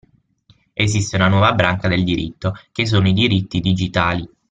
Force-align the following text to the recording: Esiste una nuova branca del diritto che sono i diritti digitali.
Esiste 0.73 1.15
una 1.15 1.27
nuova 1.27 1.53
branca 1.53 1.87
del 1.87 2.03
diritto 2.03 2.55
che 2.71 2.87
sono 2.87 3.07
i 3.07 3.13
diritti 3.13 3.59
digitali. 3.59 4.27